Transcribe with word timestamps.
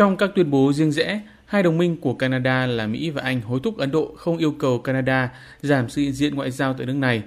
Trong 0.00 0.16
các 0.16 0.30
tuyên 0.34 0.50
bố 0.50 0.72
riêng 0.72 0.92
rẽ, 0.92 1.20
hai 1.46 1.62
đồng 1.62 1.78
minh 1.78 1.96
của 1.96 2.14
Canada 2.14 2.66
là 2.66 2.86
Mỹ 2.86 3.10
và 3.10 3.22
Anh 3.22 3.40
hối 3.40 3.60
thúc 3.62 3.78
Ấn 3.78 3.90
Độ 3.90 4.14
không 4.16 4.38
yêu 4.38 4.52
cầu 4.52 4.78
Canada 4.78 5.30
giảm 5.60 5.88
sự 5.88 6.02
hiện 6.02 6.12
diện 6.12 6.34
ngoại 6.34 6.50
giao 6.50 6.74
tại 6.74 6.86
nước 6.86 6.96
này. 6.96 7.22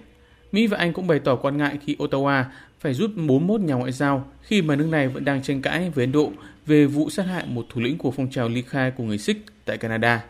Mỹ 0.51 0.67
và 0.67 0.77
Anh 0.77 0.93
cũng 0.93 1.07
bày 1.07 1.19
tỏ 1.19 1.35
quan 1.35 1.57
ngại 1.57 1.77
khi 1.85 1.95
Ottawa 1.99 2.43
phải 2.79 2.93
rút 2.93 3.11
41 3.15 3.61
nhà 3.61 3.73
ngoại 3.73 3.91
giao 3.91 4.31
khi 4.41 4.61
mà 4.61 4.75
nước 4.75 4.87
này 4.87 5.07
vẫn 5.07 5.25
đang 5.25 5.43
tranh 5.43 5.61
cãi 5.61 5.89
với 5.95 6.05
Ấn 6.05 6.11
Độ 6.11 6.31
về 6.65 6.85
vụ 6.85 7.09
sát 7.09 7.23
hại 7.23 7.45
một 7.45 7.65
thủ 7.69 7.81
lĩnh 7.81 7.97
của 7.97 8.11
phong 8.11 8.29
trào 8.29 8.49
ly 8.49 8.61
khai 8.61 8.91
của 8.91 9.03
người 9.03 9.17
Sikh 9.17 9.45
tại 9.65 9.77
Canada. 9.77 10.23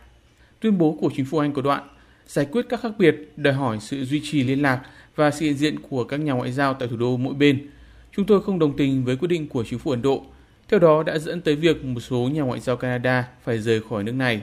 Tuyên 0.60 0.78
bố 0.78 0.98
của 1.02 1.10
chính 1.16 1.26
phủ 1.26 1.38
Anh 1.38 1.54
có 1.54 1.62
đoạn 1.62 1.88
giải 2.28 2.48
quyết 2.52 2.66
các 2.70 2.82
khác 2.82 2.92
biệt 2.98 3.16
đòi 3.38 3.54
hỏi 3.54 3.78
sự 3.80 4.06
duy 4.06 4.22
trì 4.24 4.44
liên 4.44 4.62
lạc 4.62 4.82
và 5.16 5.32
sự 5.32 5.46
hiện 5.46 5.58
diện 5.58 5.80
của 5.90 6.04
các 6.04 6.20
nhà 6.20 6.34
ngoại 6.34 6.52
giao 6.52 6.74
tại 6.74 6.88
thủ 6.88 6.98
đô 6.98 7.18
mỗi 7.18 7.34
bên. 7.34 7.68
Chúng 8.16 8.26
tôi 8.26 8.42
không 8.42 8.60
đồng 8.60 8.78
tình 8.78 9.06
với 9.06 9.16
quyết 9.16 9.28
định 9.28 9.48
của 9.48 9.64
chính 9.64 9.80
phủ 9.80 9.92
Ấn 9.92 10.02
Độ. 10.02 10.26
Theo 10.70 10.80
đó 10.80 11.04
đã 11.04 11.18
dẫn 11.18 11.42
tới 11.42 11.56
việc 11.56 11.86
một 11.86 12.00
số 12.00 12.30
nhà 12.34 12.42
ngoại 12.42 12.60
giao 12.60 12.78
Canada 12.78 13.28
phải 13.44 13.60
rời 13.60 13.82
khỏi 13.90 14.04
nước 14.04 14.12
này. 14.12 14.42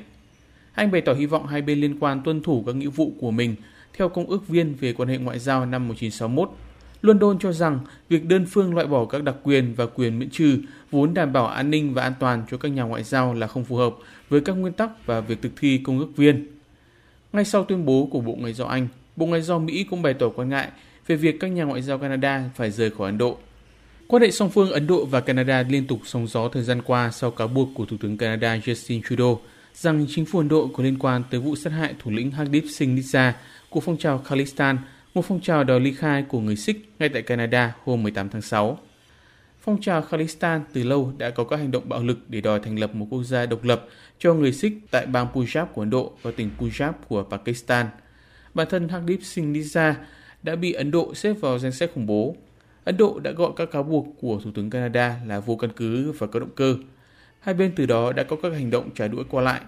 Anh 0.72 0.90
bày 0.90 1.00
tỏ 1.00 1.12
hy 1.12 1.26
vọng 1.26 1.46
hai 1.46 1.62
bên 1.62 1.80
liên 1.80 1.98
quan 2.00 2.22
tuân 2.24 2.42
thủ 2.42 2.62
các 2.66 2.74
nghĩa 2.74 2.88
vụ 2.88 3.12
của 3.20 3.30
mình 3.30 3.56
theo 3.92 4.08
Công 4.08 4.26
ước 4.26 4.48
viên 4.48 4.74
về 4.74 4.92
quan 4.92 5.08
hệ 5.08 5.18
ngoại 5.18 5.38
giao 5.38 5.66
năm 5.66 5.88
1961. 5.88 6.50
London 7.02 7.38
cho 7.38 7.52
rằng 7.52 7.78
việc 8.08 8.26
đơn 8.26 8.46
phương 8.46 8.74
loại 8.74 8.86
bỏ 8.86 9.04
các 9.04 9.22
đặc 9.22 9.34
quyền 9.42 9.74
và 9.74 9.86
quyền 9.86 10.18
miễn 10.18 10.30
trừ 10.30 10.58
vốn 10.90 11.14
đảm 11.14 11.32
bảo 11.32 11.46
an 11.46 11.70
ninh 11.70 11.94
và 11.94 12.02
an 12.02 12.12
toàn 12.20 12.42
cho 12.50 12.56
các 12.56 12.68
nhà 12.68 12.82
ngoại 12.82 13.02
giao 13.02 13.34
là 13.34 13.46
không 13.46 13.64
phù 13.64 13.76
hợp 13.76 13.94
với 14.28 14.40
các 14.40 14.52
nguyên 14.52 14.72
tắc 14.72 15.06
và 15.06 15.20
việc 15.20 15.42
thực 15.42 15.52
thi 15.60 15.80
công 15.84 15.98
ước 15.98 16.16
viên. 16.16 16.46
Ngay 17.32 17.44
sau 17.44 17.64
tuyên 17.64 17.86
bố 17.86 18.08
của 18.12 18.20
Bộ 18.20 18.36
Ngoại 18.40 18.52
giao 18.52 18.68
Anh, 18.68 18.88
Bộ 19.16 19.26
Ngoại 19.26 19.42
giao 19.42 19.58
Mỹ 19.58 19.84
cũng 19.90 20.02
bày 20.02 20.14
tỏ 20.14 20.28
quan 20.28 20.48
ngại 20.48 20.68
về 21.06 21.16
việc 21.16 21.40
các 21.40 21.48
nhà 21.48 21.64
ngoại 21.64 21.82
giao 21.82 21.98
Canada 21.98 22.50
phải 22.54 22.70
rời 22.70 22.90
khỏi 22.90 23.08
Ấn 23.08 23.18
Độ. 23.18 23.38
Quan 24.10 24.22
hệ 24.22 24.30
song 24.30 24.50
phương 24.50 24.70
Ấn 24.70 24.86
Độ 24.86 25.04
và 25.04 25.20
Canada 25.20 25.62
liên 25.62 25.86
tục 25.86 25.98
sóng 26.04 26.26
gió 26.26 26.48
thời 26.48 26.62
gian 26.62 26.82
qua 26.82 27.10
sau 27.10 27.30
cáo 27.30 27.48
buộc 27.48 27.68
của 27.74 27.84
Thủ 27.84 27.96
tướng 28.00 28.16
Canada 28.16 28.56
Justin 28.56 29.00
Trudeau 29.08 29.40
rằng 29.74 30.06
chính 30.08 30.24
phủ 30.24 30.38
Ấn 30.38 30.48
Độ 30.48 30.70
có 30.76 30.84
liên 30.84 30.98
quan 30.98 31.22
tới 31.30 31.40
vụ 31.40 31.56
sát 31.56 31.70
hại 31.70 31.94
thủ 31.98 32.10
lĩnh 32.10 32.30
Hardeep 32.30 32.64
Singh 32.70 32.98
Nizar 32.98 33.32
của 33.68 33.80
phong 33.80 33.98
trào 33.98 34.18
Khalistan, 34.18 34.78
một 35.14 35.24
phong 35.24 35.40
trào 35.40 35.64
đòi 35.64 35.80
ly 35.80 35.92
khai 35.92 36.24
của 36.28 36.40
người 36.40 36.56
Sikh 36.56 36.88
ngay 36.98 37.08
tại 37.08 37.22
Canada 37.22 37.74
hôm 37.84 38.02
18 38.02 38.28
tháng 38.28 38.42
6. 38.42 38.78
Phong 39.60 39.80
trào 39.80 40.02
Khalistan 40.02 40.62
từ 40.72 40.82
lâu 40.82 41.12
đã 41.18 41.30
có 41.30 41.44
các 41.44 41.56
hành 41.56 41.70
động 41.70 41.88
bạo 41.88 42.02
lực 42.02 42.18
để 42.28 42.40
đòi 42.40 42.60
thành 42.60 42.78
lập 42.78 42.94
một 42.94 43.06
quốc 43.10 43.22
gia 43.22 43.46
độc 43.46 43.64
lập 43.64 43.86
cho 44.18 44.34
người 44.34 44.52
Sikh 44.52 44.72
tại 44.90 45.06
bang 45.06 45.26
Punjab 45.34 45.66
của 45.66 45.82
Ấn 45.82 45.90
Độ 45.90 46.12
và 46.22 46.30
tỉnh 46.30 46.50
Punjab 46.58 46.92
của 47.08 47.22
Pakistan. 47.22 47.86
Bản 48.54 48.66
thân 48.70 48.88
Hardeep 48.88 49.22
Singh 49.22 49.56
Nizar 49.56 49.94
đã 50.42 50.56
bị 50.56 50.72
Ấn 50.72 50.90
Độ 50.90 51.14
xếp 51.14 51.32
vào 51.32 51.58
danh 51.58 51.72
sách 51.72 51.90
khủng 51.94 52.06
bố. 52.06 52.36
Ấn 52.90 52.96
Độ 52.96 53.18
đã 53.18 53.30
gọi 53.30 53.52
các 53.56 53.70
cáo 53.70 53.82
buộc 53.82 54.06
của 54.20 54.40
Thủ 54.44 54.50
tướng 54.54 54.70
Canada 54.70 55.16
là 55.26 55.40
vô 55.40 55.56
căn 55.56 55.70
cứ 55.76 56.12
và 56.12 56.26
có 56.26 56.40
động 56.40 56.50
cơ. 56.56 56.76
Hai 57.40 57.54
bên 57.54 57.72
từ 57.76 57.86
đó 57.86 58.12
đã 58.12 58.22
có 58.22 58.36
các 58.42 58.52
hành 58.52 58.70
động 58.70 58.90
trả 58.94 59.08
đũa 59.08 59.22
qua 59.30 59.42
lại. 59.42 59.60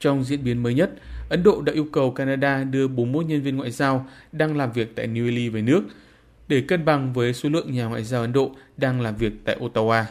Trong 0.00 0.24
diễn 0.24 0.44
biến 0.44 0.62
mới 0.62 0.74
nhất, 0.74 0.90
Ấn 1.28 1.42
Độ 1.42 1.62
đã 1.62 1.72
yêu 1.72 1.86
cầu 1.92 2.10
Canada 2.10 2.64
đưa 2.64 2.88
41 2.88 3.26
nhân 3.26 3.42
viên 3.42 3.56
ngoại 3.56 3.70
giao 3.70 4.06
đang 4.32 4.56
làm 4.56 4.72
việc 4.72 4.96
tại 4.96 5.08
New 5.08 5.24
Delhi 5.24 5.48
về 5.48 5.62
nước 5.62 5.82
để 6.48 6.60
cân 6.60 6.84
bằng 6.84 7.12
với 7.12 7.34
số 7.34 7.48
lượng 7.48 7.72
nhà 7.72 7.84
ngoại 7.84 8.04
giao 8.04 8.20
Ấn 8.20 8.32
Độ 8.32 8.50
đang 8.76 9.00
làm 9.00 9.16
việc 9.16 9.32
tại 9.44 9.58
Ottawa. 9.60 10.04